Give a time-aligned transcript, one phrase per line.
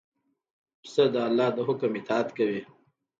[0.81, 2.61] پسه د الله د حکم اطاعت کوي.